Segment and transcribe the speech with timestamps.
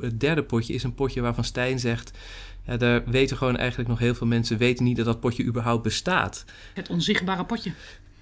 [0.00, 2.18] het derde potje is een potje waarvan Stijn zegt...
[2.66, 5.82] Ja, daar weten gewoon eigenlijk nog heel veel mensen weten niet dat dat potje überhaupt
[5.82, 6.44] bestaat.
[6.74, 7.72] Het onzichtbare potje.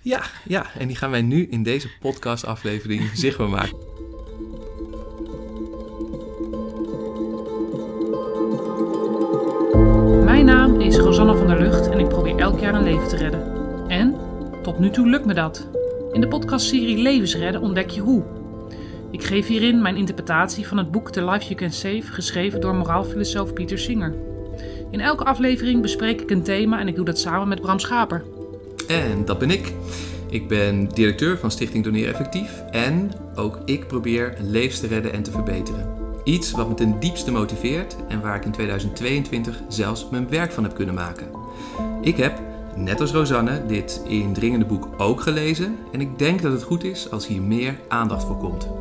[0.03, 3.77] Ja, ja, en die gaan wij nu in deze podcastaflevering zichtbaar maken.
[10.25, 13.17] Mijn naam is Rosanne van der Lucht en ik probeer elk jaar een leven te
[13.17, 13.57] redden.
[13.89, 14.17] En
[14.63, 15.69] tot nu toe lukt me dat.
[16.13, 18.38] In de podcastserie Levens redden ontdek je hoe.
[19.11, 22.75] Ik geef hierin mijn interpretatie van het boek The Life You Can Save, geschreven door
[22.75, 24.15] moraalfilosoof Pieter Singer.
[24.91, 28.25] In elke aflevering bespreek ik een thema en ik doe dat samen met Bram Schaper.
[28.89, 29.73] En dat ben ik.
[30.31, 35.23] Ik ben directeur van Stichting Doneer Effectief en ook ik probeer levens te redden en
[35.23, 35.97] te verbeteren.
[36.25, 40.63] Iets wat me ten diepste motiveert en waar ik in 2022 zelfs mijn werk van
[40.63, 41.27] heb kunnen maken.
[42.01, 42.41] Ik heb,
[42.77, 47.11] net als Rosanne, dit indringende boek ook gelezen en ik denk dat het goed is
[47.11, 48.78] als hier meer aandacht voor komt.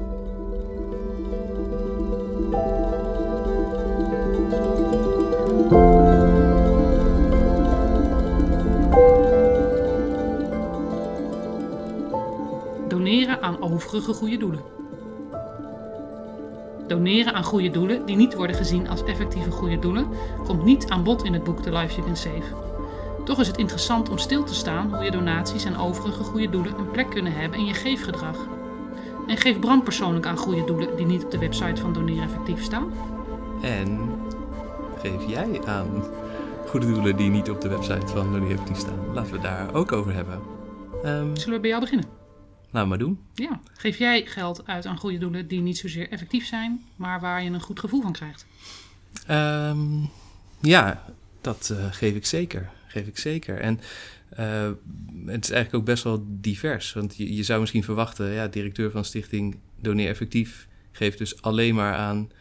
[13.88, 14.61] Overige goede doelen.
[16.88, 20.07] Doneren aan goede doelen die niet worden gezien als effectieve goede doelen
[20.45, 22.55] komt niet aan bod in het boek The Life You Can Save.
[23.25, 26.77] Toch is het interessant om stil te staan hoe je donaties aan overige goede doelen
[26.77, 28.38] een plek kunnen hebben in je geefgedrag.
[29.27, 32.63] En geef Bram persoonlijk aan goede doelen die niet op de website van Doneren Effectief
[32.63, 32.93] staan?
[33.61, 33.99] En
[34.97, 36.03] geef jij aan
[36.67, 38.99] goede doelen die niet op de website van Doneer Effectief staan?
[39.13, 40.39] Laten we het daar ook over hebben.
[41.03, 42.27] Ehm, Zullen we bij jou beginnen?
[42.72, 43.20] Nou, maar doen.
[43.34, 43.62] Ja.
[43.73, 47.50] Geef jij geld uit aan goede doelen die niet zozeer effectief zijn, maar waar je
[47.50, 48.46] een goed gevoel van krijgt?
[49.28, 50.06] Ehm,
[50.62, 51.04] ja,
[51.42, 52.70] dat eh, geef ik zeker.
[52.88, 53.60] Geef ik zeker.
[53.60, 53.80] En
[54.30, 54.70] eh,
[55.26, 56.94] het is eigenlijk ook best wel divers.
[56.94, 61.76] Want je, je zou misschien verwachten, ja, directeur van Stichting Doneer Effectief geeft dus alleen
[61.76, 62.32] maar aan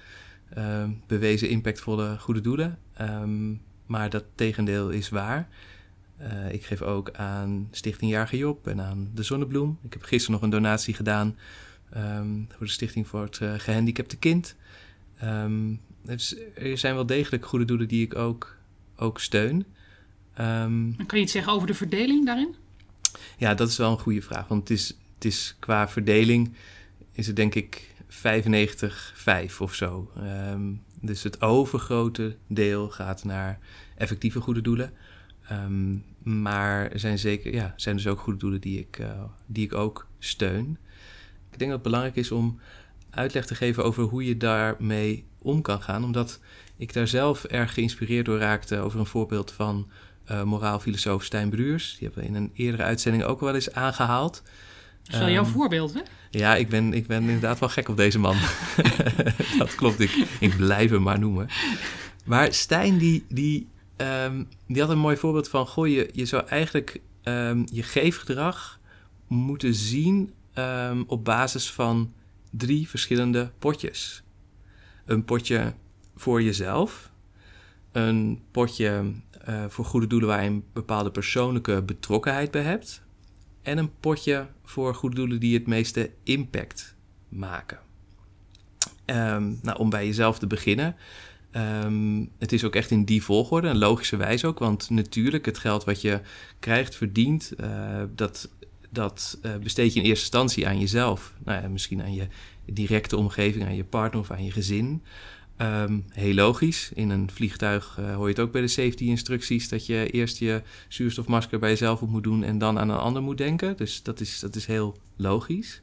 [0.55, 2.79] ehm, bewezen impactvolle goede doelen.
[2.95, 3.55] Ehm,
[3.87, 5.49] maar dat tegendeel is waar.
[6.17, 9.79] Eh, ik geef ook aan Stichting Jarige Job en aan de Zonnebloem.
[9.83, 11.37] Ik heb gisteren nog een donatie gedaan
[11.91, 14.57] ehm, voor de Stichting voor het eh, Gehandicapte Kind.
[15.19, 18.57] Ehm, dus er zijn wel degelijk goede doelen die ik ook,
[18.97, 19.67] ook steun.
[20.35, 22.55] En kan je iets zeggen over de verdeling daarin?
[23.37, 24.49] ja, dat is wel een goede vraag.
[24.49, 26.55] Want het is, het is qua verdeling
[27.13, 30.11] is het denk ik 95-5 of zo.
[31.01, 33.59] Dus het overgrote deel gaat naar
[33.97, 34.93] effectieve goede doelen.
[35.49, 39.65] Ehm, maar er zijn, zeker, ja, zijn dus ook goede doelen die ik, eh, die
[39.65, 40.79] ik ook steun.
[41.51, 42.61] Ik denk dat het belangrijk is om
[43.11, 46.05] uitleg te geven over hoe je daarmee om kan gaan.
[46.05, 46.41] Omdat
[46.77, 49.91] ik daar zelf erg geïnspireerd door raakte over een voorbeeld van
[50.31, 51.97] uh, moraalfilosoof Stijn Bruurs.
[51.99, 54.43] Die hebben we in een eerdere uitzending ook wel eens aangehaald.
[55.03, 56.01] Dat is wel jouw Ehm, voorbeeld, hè?
[56.31, 58.37] Ja, ik ben, ik ben inderdaad wel gek op deze man.
[59.59, 61.49] dat klopt, ik, ik blijf hem maar noemen.
[62.25, 65.67] Maar Stijn, die, die, ehm, die had een mooi voorbeeld van...
[65.67, 68.81] Goh, je, je zou eigenlijk ehm, je geefgedrag
[69.27, 70.33] moeten zien...
[70.53, 72.13] ehm, op basis van
[72.51, 74.23] drie verschillende potjes.
[75.05, 75.75] Een potje
[76.17, 77.11] voor jezelf.
[77.93, 79.13] Een potje
[79.45, 83.03] eh, voor goede doelen waar je een bepaalde persoonlijke betrokkenheid bij hebt
[83.63, 86.95] en een potje voor goede doelen die het meeste impact
[87.29, 87.79] maken.
[89.05, 90.97] Ehm, nou, om bij jezelf te beginnen.
[91.57, 94.59] Ehm, het is ook echt in die volgorde, en logischerwijs ook.
[94.59, 96.21] Want natuurlijk, het geld wat je
[96.59, 98.49] krijgt, verdient, eh, dat,
[98.91, 101.35] dat eh, besteed je in eerste instantie aan jezelf.
[101.45, 102.27] Nou ja, misschien aan je
[102.65, 105.03] directe omgeving, aan je partner of aan je gezin.
[105.57, 106.91] Ehm, heel logisch.
[106.95, 110.39] In een vliegtuig eh, hoor je het ook bij de safety instructies dat je eerst
[110.39, 113.77] je zuurstofmasker bij jezelf op moet doen en dan aan een ander moet denken.
[113.77, 115.83] Dus dat is, dat is heel logisch.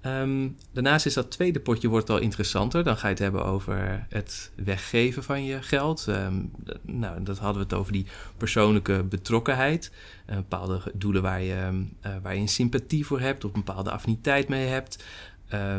[0.00, 2.84] Ehm, daarnaast is dat tweede potje wordt al interessanter.
[2.84, 6.08] Dan ga je het hebben over het weggeven van je geld.
[6.08, 6.42] Ehm,
[6.82, 8.06] nou, dat hadden we het over die
[8.36, 9.92] persoonlijke betrokkenheid.
[10.26, 13.64] Eh, bepaalde doelen waar je, ehm, eh, waar je een sympathie voor hebt of een
[13.64, 15.04] bepaalde affiniteit mee hebt.
[15.48, 15.76] Eh,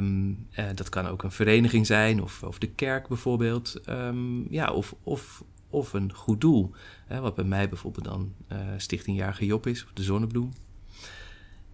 [0.75, 3.81] dat kan ook een vereniging zijn of, of de kerk bijvoorbeeld.
[4.49, 6.71] Ja, of, of, of een goed doel.
[7.07, 8.33] Wat bij mij bijvoorbeeld dan
[8.77, 10.51] Stichting Jarige Job is, of de Zonnebloem.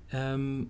[0.08, 0.64] Ehm,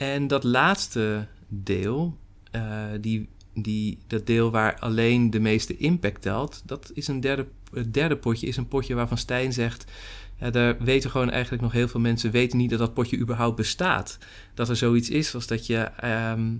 [0.00, 2.18] en dat laatste deel,
[2.50, 7.46] eh, die, die, dat deel waar alleen de meeste impact telt, dat is een derde,
[7.72, 9.84] het derde potje, is een potje waarvan Stijn zegt.
[10.38, 13.56] Ja, daar weten gewoon eigenlijk nog heel veel mensen weten niet dat dat potje überhaupt
[13.56, 14.18] bestaat.
[14.54, 16.56] Dat er zoiets is als dat je ehm,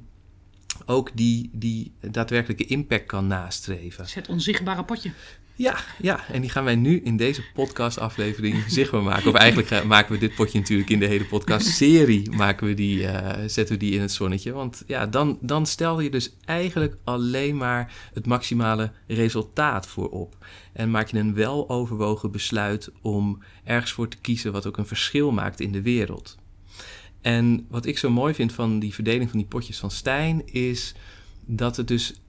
[0.86, 3.98] ook die, die daadwerkelijke impact kan nastreven.
[3.98, 5.12] Dat is het onzichtbare potje.
[5.60, 9.28] Ja, ja, en die gaan wij nu in deze podcastaflevering zichtbaar maken.
[9.28, 13.48] Of eigenlijk maken we dit potje natuurlijk in de hele podcastserie, maken we die, eh,
[13.48, 14.52] zetten we die in het zonnetje.
[14.52, 20.46] Want ja, dan, dan stel je dus eigenlijk alleen maar het maximale resultaat voorop.
[20.72, 25.32] En maak je een weloverwogen besluit om ergens voor te kiezen wat ook een verschil
[25.32, 26.36] maakt in de wereld.
[27.20, 30.94] En wat ik zo mooi vind van die verdeling van die potjes van Stijn is
[31.46, 32.20] dat het dus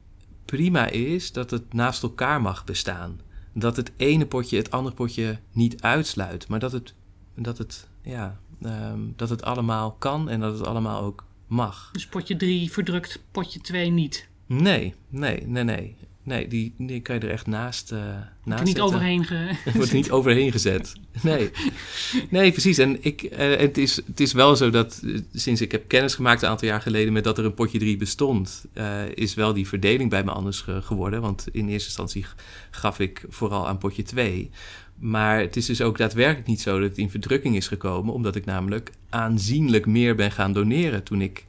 [0.52, 3.20] prima is dat het naast elkaar mag bestaan.
[3.54, 6.94] Dat het ene potje het andere potje niet uitsluit, maar dat het,
[7.36, 11.90] dat het, ja, ehm, dat het allemaal kan en dat het allemaal ook mag.
[11.92, 14.28] Dus potje 3 verdrukt potje 2 niet.
[14.46, 15.96] Nee, nee, nee, nee.
[16.24, 18.00] Nee, die, die kan je er echt naast, uh,
[18.44, 19.56] naast er niet overheen ge...
[19.74, 20.94] wordt er niet overheen gezet.
[21.22, 21.50] Nee,
[22.30, 22.78] nee precies.
[22.78, 26.16] En ik, uh, het, is, het is wel zo dat uh, sinds ik heb kennis
[26.16, 28.66] gemaakt een aantal jaar geleden met dat er een potje 3 bestond,
[29.14, 31.22] is wel die verdeling bij me anders ge geworden.
[31.22, 32.26] Want in eerste instantie
[32.72, 34.50] gaf ik vooral aan potje 2.
[35.00, 38.36] Maar het is dus ook daadwerkelijk niet zo dat het in verdrukking is gekomen, omdat
[38.36, 41.46] ik namelijk aanzienlijk meer ben gaan doneren toen ik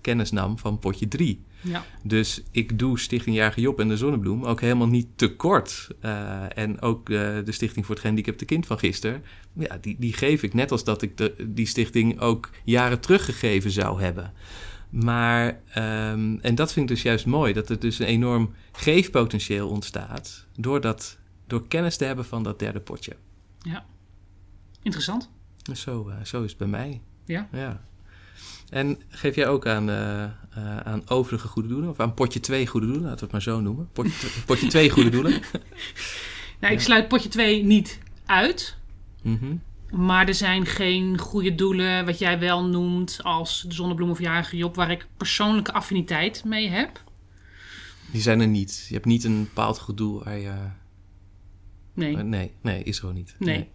[0.00, 1.44] kennis nam van potje 3.
[1.66, 1.84] Ja.
[2.02, 5.88] Dus ik doe Stichting Jarige Job en de Zonnebloem ook helemaal niet tekort.
[6.04, 9.22] Uh, en ook uh, de Stichting voor het Gehandicapte Kind van gisteren,
[9.52, 13.70] ja, die, die geef ik net als dat ik de, die stichting ook jaren teruggegeven
[13.70, 14.32] zou hebben.
[14.90, 19.68] Maar, um, en dat vind ik dus juist mooi, dat er dus een enorm geefpotentieel
[19.68, 23.16] ontstaat door, dat, door kennis te hebben van dat derde potje.
[23.58, 23.86] Ja,
[24.82, 25.30] interessant.
[25.74, 27.00] Zo, uh, zo is het bij mij.
[27.24, 27.48] Ja.
[27.52, 27.84] ja.
[28.70, 30.24] En geef jij ook aan, uh,
[30.58, 31.90] uh, aan overige goede doelen?
[31.90, 33.88] Of aan potje 2 goede doelen, laten we het maar zo noemen.
[33.92, 35.32] Potje, potje 2 goede doelen.
[36.60, 38.76] nou, ik sluit potje 2 niet uit.
[39.22, 39.62] Mm -hmm.
[39.90, 44.56] Maar er zijn geen goede doelen, wat jij wel noemt, als de zonnebloem of jarige
[44.56, 47.04] Job, waar ik persoonlijke affiniteit mee heb.
[48.10, 48.84] Die zijn er niet.
[48.88, 50.54] Je hebt niet een bepaald goed doel waar je...
[51.94, 52.16] Nee.
[52.16, 53.34] nee, nee, is gewoon niet.
[53.38, 53.56] Nee.
[53.56, 53.68] nee.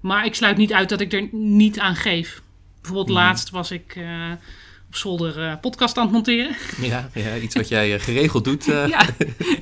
[0.00, 2.42] Maar ik sluit niet uit dat ik er niet aan geef.
[2.86, 3.24] Bijvoorbeeld mm.
[3.24, 4.30] laatst was ik uh,
[4.86, 6.56] op zolder uh, podcast aan het monteren.
[6.90, 8.64] Ja, ja iets wat jij uh, geregeld doet.
[8.94, 9.06] ja.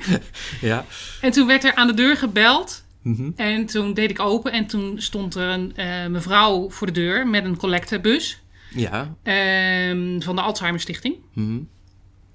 [0.61, 0.85] ja.
[1.21, 2.83] En toen werd er aan de deur gebeld.
[3.01, 3.33] Mm -hmm.
[3.35, 5.73] En toen deed ik open en toen stond er een
[6.11, 8.41] mevrouw voor de deur met een collectebus.
[8.69, 9.15] Ja.
[9.23, 11.15] Ehm, van de Alzheimer Stichting.
[11.33, 11.69] Mm -hmm.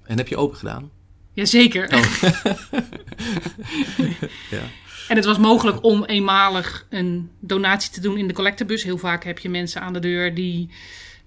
[0.03, 0.91] En heb je open gedaan?
[1.33, 1.93] Jazeker.
[1.93, 2.03] Oh.
[4.49, 4.61] ja.
[5.11, 8.83] En het was mogelijk om eenmalig een donatie te doen in de collectebus.
[8.83, 10.69] Heel vaak heb je mensen aan de deur die,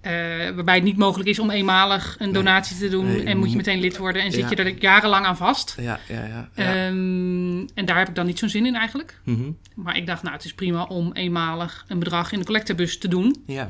[0.01, 0.11] uh,
[0.49, 3.05] waarbij het niet mogelijk is om eenmalig een donatie te doen.
[3.05, 4.49] Nee, en moet je meteen lid worden en zit ja.
[4.49, 5.75] je er jarenlang aan vast.
[5.79, 6.49] Ja, ja, ja.
[6.55, 6.87] ja.
[6.87, 9.19] Um, en daar heb ik dan niet zo'n zin in eigenlijk.
[9.23, 9.57] Mm -hmm.
[9.75, 13.07] Maar ik dacht, nou, het is prima om eenmalig een bedrag in de collectebus te
[13.07, 13.43] doen.
[13.45, 13.69] Ja.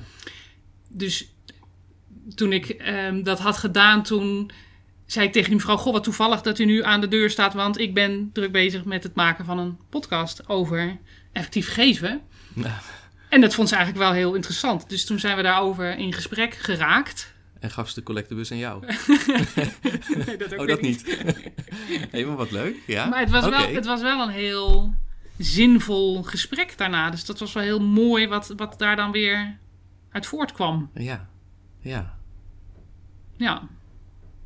[0.89, 1.33] Dus
[2.35, 4.51] toen ik um, dat had gedaan, toen
[5.06, 7.54] zei ik tegen die mevrouw: Goh, wat toevallig dat u nu aan de deur staat,
[7.54, 10.98] want ik ben druk bezig met het maken van een podcast over
[11.31, 12.22] effectief geven.
[12.54, 12.81] Ja.
[13.30, 14.90] En dat vond ze eigenlijk wel heel interessant.
[14.90, 17.34] Dus toen zijn we daarover in gesprek geraakt.
[17.60, 18.84] En gaf ze de collectebus aan jou?
[20.25, 21.04] nee, dat ook oh, dat niet.
[22.12, 23.06] Helemaal wat leuk, ja.
[23.06, 23.66] Maar het was, okay.
[23.66, 24.94] wel, het was wel een heel
[25.38, 27.10] zinvol gesprek daarna.
[27.10, 29.58] Dus dat was wel heel mooi wat, wat daar dan weer
[30.12, 30.90] uit voortkwam.
[30.94, 31.28] Ja,
[31.80, 32.18] ja.
[33.38, 33.68] Ja.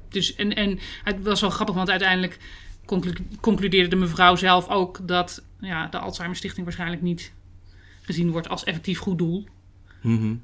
[0.10, 2.38] Dus, en, en het was wel grappig, want uiteindelijk
[2.86, 7.32] conclu concludeerde de mevrouw zelf ook dat ja, de Alzheimer Stichting waarschijnlijk niet
[8.02, 9.48] gezien wordt als effectief goed doel.
[10.02, 10.42] Mm -hmm.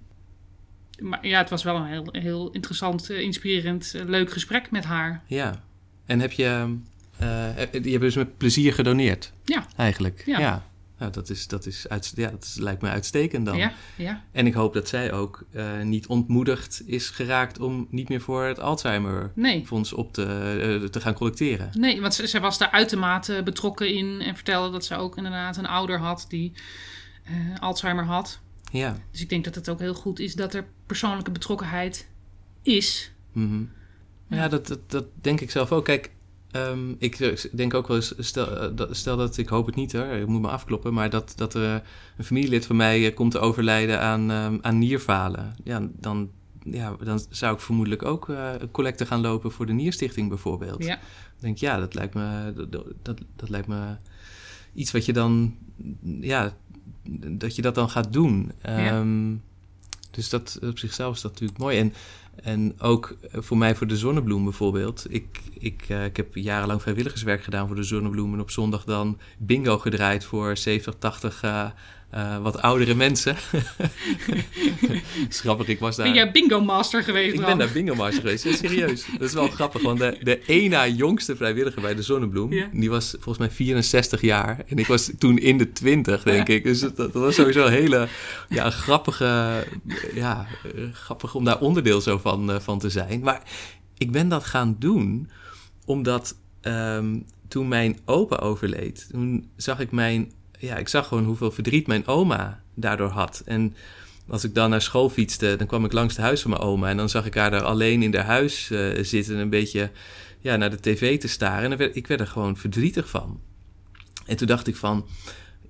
[0.99, 4.85] Maar ja, het was wel een heel, heel interessant, uh, inspirerend, uh, leuk gesprek met
[4.85, 5.23] haar.
[5.25, 5.63] Ja.
[6.05, 6.77] En heb je,
[7.21, 9.31] uh, je hebt dus met plezier gedoneerd?
[9.43, 9.65] Ja.
[9.75, 10.23] Eigenlijk?
[10.25, 10.39] Ja.
[10.39, 10.65] ja.
[10.97, 13.57] Nou, dat, is, dat, is uit, ja, dat is, lijkt me uitstekend dan.
[13.57, 14.23] Ja, ja.
[14.31, 18.43] En ik hoop dat zij ook uh, niet ontmoedigd is geraakt om niet meer voor
[18.43, 19.65] het Alzheimer nee.
[19.65, 21.69] Fonds op te, uh, te gaan collecteren.
[21.73, 25.67] Nee, want ze, was daar uitermate betrokken in en vertelde dat ze ook inderdaad een
[25.67, 26.51] ouder had die
[27.29, 28.39] uh, Alzheimer had.
[28.71, 28.97] Ja.
[29.11, 32.07] Dus ik denk dat het ook heel goed is dat er persoonlijke betrokkenheid
[32.61, 33.11] is.
[33.31, 33.71] Mm -hmm.
[34.27, 35.85] ja, ja dat, dat, dat denk ik zelf ook.
[35.85, 36.11] Kijk,
[36.55, 40.27] Um, ik denk ook wel eens, stel, stel, dat, ik hoop het niet hoor, ik
[40.27, 41.83] moet me afkloppen, maar dat, dat er
[42.17, 45.55] een familielid van mij komt te overlijden aan, um, aan nierfalen.
[45.63, 46.29] Ja, dan,
[46.63, 50.83] ja, dan zou ik vermoedelijk ook uh, een collecte gaan lopen voor de Nierstichting bijvoorbeeld.
[50.83, 50.95] Ja.
[50.95, 53.95] Dan denk ik, ja, dat lijkt me, dat, dat, dat lijkt me
[54.73, 55.55] iets wat je dan,
[56.19, 56.53] ja,
[57.29, 58.51] dat je dat dan gaat doen.
[58.63, 59.03] Ja.
[60.15, 61.79] Dus dat op zichzelf is dat natuurlijk mooi.
[61.79, 61.93] En,
[62.43, 65.05] en ook voor mij voor de zonnebloem bijvoorbeeld.
[65.09, 68.33] Ik, ik, uh, ik heb jarenlang vrijwilligerswerk gedaan voor de zonnebloem.
[68.33, 71.69] En op zondag dan bingo gedraaid voor 70, 80 uh,
[72.15, 73.35] eh, wat oudere mensen.
[75.29, 76.05] grappig, ik was daar...
[76.05, 77.49] Ben jij bingo master geweest Ik dan?
[77.49, 79.05] ben daar bingo master geweest, ja, serieus.
[79.19, 82.69] Dat is wel grappig, want de, de één na jongste vrijwilliger bij de Zonnebloem, Ja.
[82.73, 84.63] die was volgens mij 64 jaar.
[84.67, 86.63] En ik was toen in de 20, denk ik.
[86.63, 88.07] Dus dat, dat was sowieso een hele
[88.49, 89.63] ja, grappige,
[90.13, 90.47] ja,
[90.91, 93.19] grappig om daar onderdeel zo van, eh, van te zijn.
[93.19, 93.41] Maar
[93.97, 95.29] ik ben dat gaan doen
[95.85, 101.51] omdat ehm, toen mijn opa overleed, toen zag ik mijn, ja, ik zag gewoon hoeveel
[101.51, 103.41] verdriet mijn oma daardoor had.
[103.45, 103.75] En
[104.27, 106.89] als ik dan naar school fietste, dan kwam ik langs het huis van mijn oma
[106.89, 109.91] en dan zag ik haar daar alleen in haar huis eh, zitten, een beetje
[110.39, 111.71] ja, naar de tv te staren.
[111.71, 113.39] En werd, ik werd er gewoon verdrietig van.
[114.25, 115.07] En toen dacht ik van,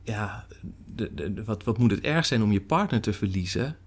[0.04, 0.48] ja,
[0.96, 3.77] de- wat, wat moet het erg zijn om je partner te verliezen?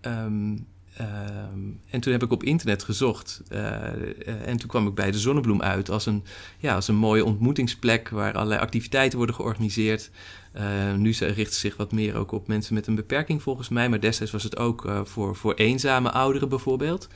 [0.00, 0.56] Ehm,
[0.96, 3.42] ehm, en toen heb ik op internet gezocht.
[3.48, 6.24] eh, eh, en toen kwam ik bij de Zonnebloem uit als een,
[6.58, 10.10] ja, als een mooie ontmoetingsplek waar allerlei activiteiten worden georganiseerd.
[10.52, 13.88] Eh, nu richt ze zich wat meer ook op mensen met een beperking volgens mij.
[13.88, 17.08] Maar destijds was het ook eh, voor, voor eenzame ouderen bijvoorbeeld.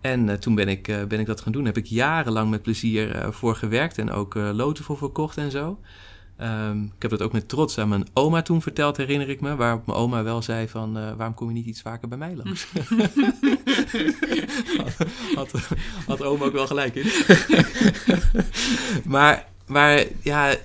[0.00, 1.64] En eh, toen ben ik, ben ik dat gaan doen.
[1.64, 5.78] Heb ik jarenlang met plezier voor gewerkt en ook loten voor verkocht en zo.
[6.36, 9.56] Ehm, ik heb dat ook met trots aan mijn oma toen verteld, herinner ik me.
[9.56, 12.66] Waarop mijn oma wel zei van, waarom kom je niet iets vaker bij mij langs?
[14.78, 14.96] had,
[15.34, 15.50] had,
[16.06, 17.10] had oma ook wel gelijk in.
[19.14, 20.56] maar, maar ja,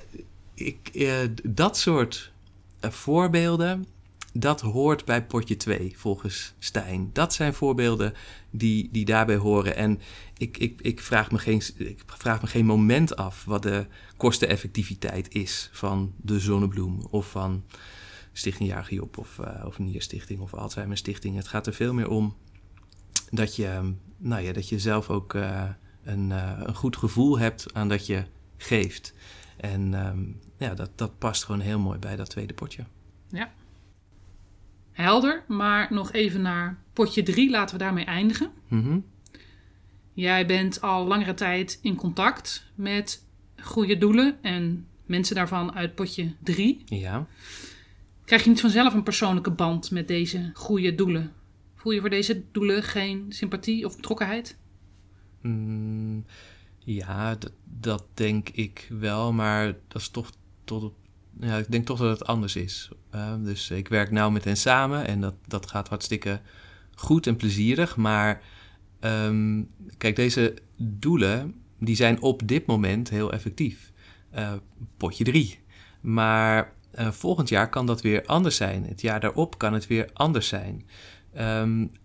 [0.53, 2.31] ik, eh, dat soort
[2.79, 3.86] eh, voorbeelden,
[4.33, 7.10] dat hoort bij potje 2 volgens Stijn.
[7.13, 8.13] Dat zijn voorbeelden
[8.50, 9.75] die, die daarbij horen.
[9.75, 10.00] En
[10.38, 13.86] ik, ik, ik, vraag me geen, ik vraag me geen moment af wat de
[14.17, 17.63] kosteneffectiviteit is van de Zonnebloem of van
[18.31, 21.36] Stichting Jaag Job of, eh of Nierstichting of Alzheimer Stichting.
[21.36, 22.36] Het gaat er veel meer om
[23.29, 25.33] dat je, ehm, nou ja, dat je zelf ook
[26.03, 28.24] een, een goed gevoel hebt aan dat je
[28.57, 29.13] geeft.
[29.63, 30.24] En ehm,
[30.58, 32.84] ja, dat, dat past gewoon heel mooi bij dat tweede potje.
[34.91, 37.50] Helder, maar nog even naar potje 3.
[37.50, 38.51] Laten we daarmee eindigen.
[38.67, 39.00] Mhm.
[40.13, 43.25] Jij bent al langere tijd in contact met
[43.62, 46.82] goede doelen en mensen daarvan uit potje 3.
[46.86, 47.27] Ja.
[48.25, 51.32] Krijg je niet vanzelf een persoonlijke band met deze goede doelen?
[51.75, 54.58] Voel je voor deze doelen geen sympathie of betrokkenheid?
[55.41, 56.25] Mm,
[56.85, 60.31] ja, dat, denk ik wel, maar dat is toch
[60.63, 60.93] tot.
[61.39, 62.89] Ja, ik denk toch dat het anders is.
[63.15, 66.41] Uh, dus ik werk nauw met hen samen en dat, dat gaat hartstikke
[66.95, 67.95] goed en plezierig.
[67.95, 68.41] Maar
[68.99, 73.91] um, kijk, deze doelen die zijn op dit moment heel effectief.
[74.35, 74.53] Uh,
[74.97, 75.59] potje drie.
[76.01, 78.85] Maar uh, volgend jaar kan dat weer anders zijn.
[78.85, 80.85] Het jaar daarop kan het weer anders zijn.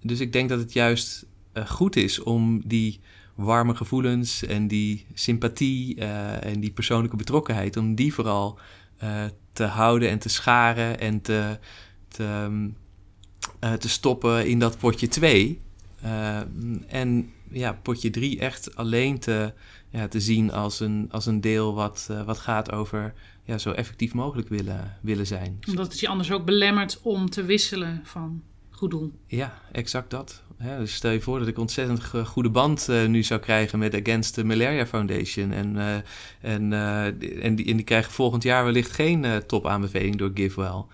[0.03, 3.01] Dus ik denk dat het juist uh, goed is om die
[3.39, 8.59] warme gevoelens en die sympathie uh, en die persoonlijke betrokkenheid, om die vooral
[9.03, 11.59] uh, te houden en te scharen en te,
[12.09, 12.77] te, um,
[13.79, 15.61] te stoppen in dat potje 2.
[16.87, 19.53] en ja, potje 3 echt alleen te,
[19.91, 23.15] ja, te zien als een, als een deel wat, wat gaat over
[23.45, 25.59] ja, zo effectief mogelijk willen, willen zijn.
[25.69, 28.43] Omdat het je anders ook belemmert om te wisselen van
[28.87, 29.13] doel.
[29.27, 30.43] Ja, exact dat.
[30.79, 34.35] Dus stel je voor dat ik ontzettend goede band uh, nu zou krijgen met Against
[34.35, 35.53] the Malaria Foundation.
[35.53, 35.95] En, uh,
[36.41, 40.85] en, uh, en, die, die krijgen volgend jaar wellicht geen topaanbeveling door GiveWell.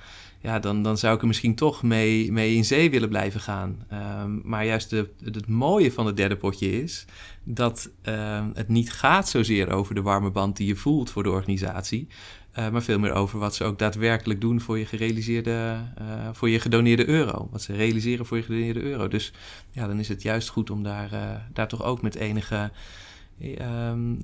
[0.45, 3.87] Ja, dan, dan zou ik er misschien toch mee, mee in zee willen blijven gaan.
[4.23, 7.05] Um, maar juist de, het mooie van het derde potje is
[7.45, 11.31] dat um, het niet gaat zozeer over de warme band die je voelt voor de
[11.31, 12.09] organisatie.
[12.59, 16.49] Uh, maar veel meer over wat ze ook daadwerkelijk doen voor je gerealiseerde, uh, voor
[16.49, 17.49] je gedoneerde euro.
[17.51, 19.09] Wat ze realiseren voor je gedoneerde euro.
[19.09, 19.33] Dus
[19.71, 22.71] ja, dan is het juist goed om daar, uh, daar toch ook met enige.
[23.61, 24.21] Um,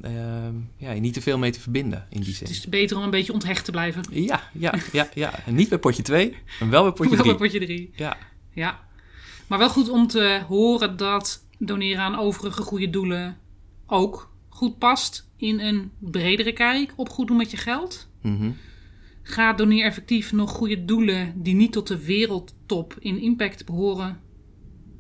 [0.77, 2.47] ja, niet te veel mee te verbinden in die zin.
[2.47, 4.03] Het is beter om een beetje onthecht te blijven.
[4.11, 5.45] Ja, ja, ja, ja.
[5.47, 7.25] En niet bij potje 2, maar wel bij potje 3.
[7.27, 7.91] Wel bij potje 3.
[7.95, 8.17] Ja.
[8.53, 8.81] ja.
[9.47, 13.39] Maar wel goed om te horen dat doneren aan overige goede doelen
[13.87, 18.10] ook goed past in een bredere kijk op goed doen met je geld.
[18.21, 18.57] Mm -hmm.
[19.23, 24.21] Ga doneer effectief nog goede doelen die niet tot de wereldtop in impact behoren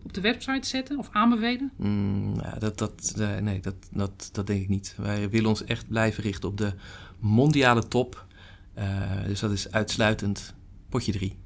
[0.03, 1.73] op de website zetten of aanbevelen?
[1.77, 4.95] Mm, ja, dat, dat, uh, nee, dat, dat, dat denk ik niet.
[4.97, 6.73] Wij willen ons echt blijven richten op de
[7.19, 8.27] mondiale top.
[8.79, 10.55] Uh, dus dat is uitsluitend
[10.89, 11.37] potje 3.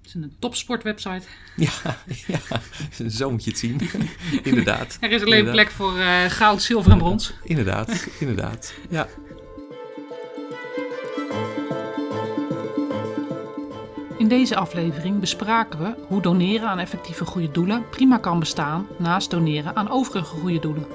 [0.00, 1.26] Het is een topsportwebsite.
[1.56, 3.80] Ja, ja, zo moet je het zien.
[4.42, 4.98] inderdaad.
[5.00, 5.52] Er is alleen inderdaad.
[5.52, 7.34] plek voor uh, goud, zilver en brons.
[7.44, 8.74] Inderdaad, inderdaad.
[8.90, 9.08] Ja.
[14.30, 19.76] Deze aflevering bespraken we hoe doneren aan effectieve goede doelen prima kan bestaan naast doneren
[19.76, 20.86] aan overige goede doelen.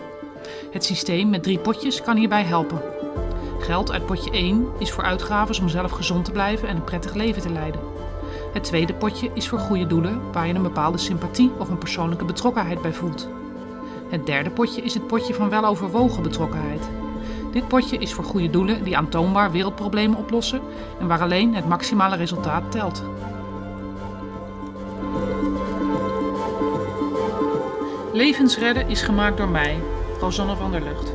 [0.72, 2.82] Het systeem met drie potjes kan hierbij helpen.
[3.60, 7.13] Geld uit potje 1 is voor uitgaven om zelf gezond te blijven en een prettig
[7.13, 7.82] leven te leiden.
[8.54, 12.25] Het tweede potje is voor goede doelen waar je een bepaalde sympathie of een persoonlijke
[12.25, 13.30] betrokkenheid bij voelt.
[14.10, 16.89] Het derde potje is het potje van weloverwogen betrokkenheid.
[17.55, 20.62] Dit potje is voor goede doelen die aantoonbaar wereldproblemen oplossen
[21.00, 23.03] en waar alleen het maximale resultaat telt.
[28.13, 29.79] Levensredden is gemaakt door mij,
[30.19, 31.13] Rosanne van der Lucht.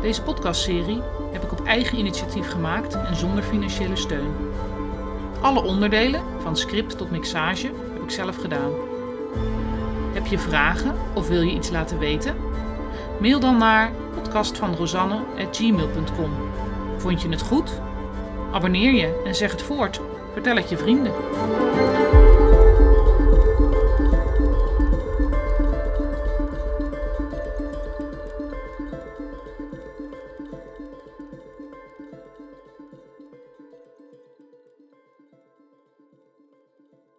[0.00, 1.00] Deze podcastserie
[1.32, 4.34] heb ik op eigen initiatief gemaakt en zonder financiële steun.
[5.40, 8.70] Alle onderdelen, van script tot mixage, heb ik zelf gedaan.
[10.12, 12.36] Heb je vragen of wil je iets laten weten?
[13.20, 16.30] Mail dan naar podcastvanrosanne.gmail.com.
[16.96, 17.80] Vond je het goed?
[18.52, 20.00] Abonneer je en zeg het voort.
[20.32, 21.12] Vertel het je vrienden.